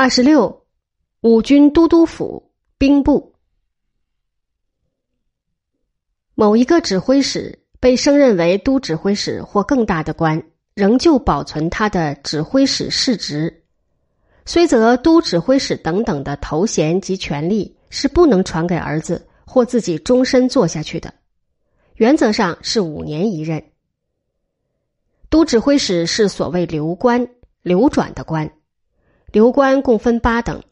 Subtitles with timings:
[0.00, 0.64] 二十六，
[1.22, 3.34] 五军都督府兵部
[6.36, 10.40] 某一个指挥使被升任为都指挥使或更大的官，
[10.74, 13.64] 仍旧保存他的指挥使世职。
[14.46, 21.12] 虽则都指挥使等等的头衔及权力是不能传给儿子或自己终身做下去的，
[21.96, 23.60] 原则上是五年一任。
[25.28, 27.26] 都指挥使是所谓流官，
[27.62, 28.48] 流转的官。
[29.30, 30.62] 流官共分八等，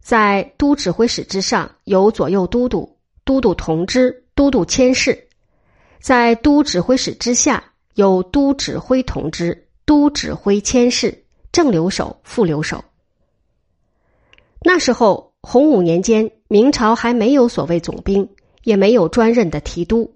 [0.00, 5.12] 在都指挥使之上有左右都督、都督同知、都督佥事；
[6.00, 7.62] 在都指挥使之下
[7.94, 12.82] 有都指挥同知、都指挥佥事、正留守、副留守。
[14.62, 18.28] 那时候，洪武年间，明朝还没有所谓总兵，
[18.64, 20.14] 也没有专任的提督。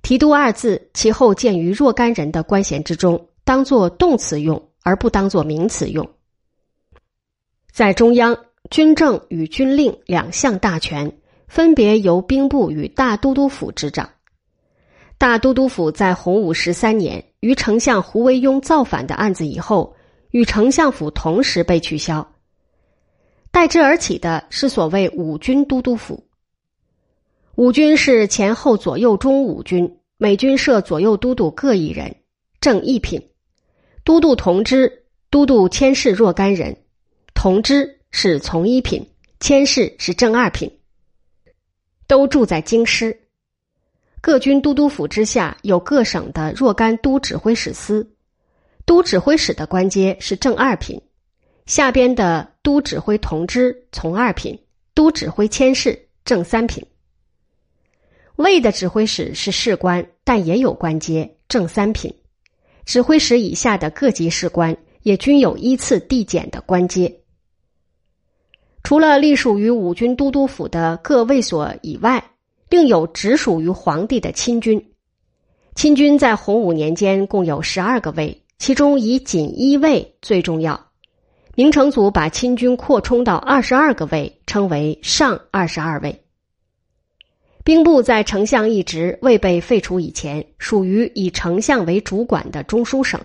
[0.00, 6.08] 提督二字，其后见于若干人的官衔之中，当作动词用，而不当作名词用。
[7.72, 8.36] 在中央，
[8.70, 11.10] 军政与军令两项大权
[11.48, 14.10] 分别由兵部与大都督府执掌。
[15.16, 19.96] 大都督府在洪武十三年于丞相胡惟庸造反的案子以后，
[20.32, 22.34] 与丞相府同时被取消。
[23.50, 26.22] 代之而起的是所谓五军都督府。
[27.54, 32.14] 五军是前后左右中五军，每军设左右都督各一人，
[32.60, 33.18] 正一品；
[34.04, 36.76] 都督同知、都督佥事若干人。
[37.42, 39.04] 同知是从一品，
[39.40, 40.70] 千事是正二品，
[42.06, 43.18] 都住在京师。
[44.20, 48.08] 各军都督府之下有各省的若干都指挥使司，
[48.84, 51.02] 都指挥使的官阶是正二品，
[51.66, 54.56] 下边的都指挥同知从二品，
[54.94, 56.86] 都指挥千事正三品。
[58.36, 62.14] 卫的指挥使是士官，但也有官阶正三品。
[62.86, 67.18] 指挥使以下的各级士官也均有依次递减的官阶。
[68.82, 72.22] 除了隶属于五军都督府的各卫所以外，
[72.68, 74.92] 另有直属于皇帝的亲军。
[75.74, 80.88] 亲军在洪武年间共有十二个卫，其中以锦衣卫最重要。
[81.54, 86.22] 明成祖把亲军扩充到二十二个卫，称为上二十二卫。
[87.62, 93.20] 兵部在丞相一职未被废除以前，属于以丞相为主管的中书省，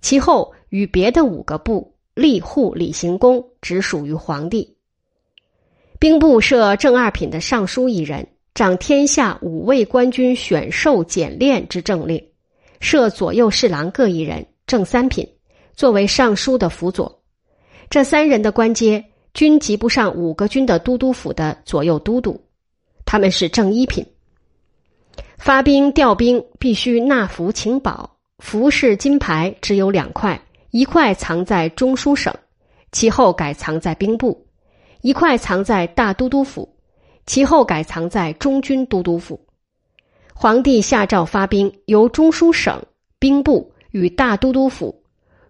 [0.00, 1.94] 其后与别的五个部。
[2.20, 4.76] 吏户礼行宫只属于皇帝。
[5.98, 12.18] 兵部设正二品的尚书一人，掌天下五位官军选授检练之政令；
[12.78, 15.26] 设左右侍郎各一人，正三品，
[15.74, 17.22] 作为尚书的辅佐。
[17.88, 19.02] 这三人的官阶
[19.32, 22.38] 均及不上五个军的都督府的左右都督，
[23.06, 24.04] 他们是正一品。
[25.38, 30.38] 发兵调兵必须纳服请宝，服饰金牌只有两块。
[30.70, 32.32] 一块藏在中书省，
[32.92, 34.36] 其后改藏在兵部；
[35.00, 36.76] 一块藏在大都督府，
[37.26, 39.40] 其后改藏在中军都督府。
[40.34, 42.80] 皇帝下诏发兵，由中书省、
[43.18, 45.02] 兵部与大都督府、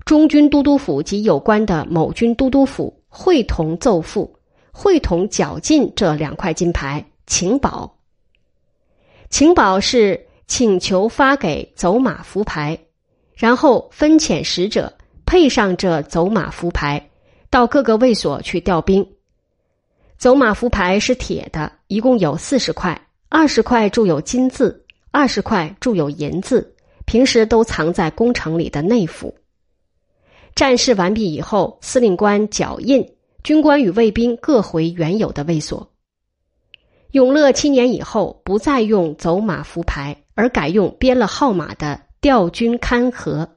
[0.07, 4.35] 中军都督府及有关的某军都督府会同奏付，
[4.73, 7.99] 会同缴进这两块金牌，请保。
[9.29, 12.79] 请保是请求发给走马符牌，
[13.35, 14.93] 然后分遣使者。
[15.31, 17.09] 配上这走马符牌，
[17.51, 19.07] 到各个卫所去调兵。
[20.19, 26.75] 走马符牌是铁的，一共有四十块，二十块铸有金字，二十块铸有银字，
[27.05, 29.33] 平时都藏在宫城里的内府。
[30.57, 33.09] 战事完毕以后，司令官脚印，
[33.45, 35.93] 军官与卫兵各回原有的卫所。
[37.13, 43.49] 永乐七年以后，不再用走马符牌，而改用编了号码的调军勘合。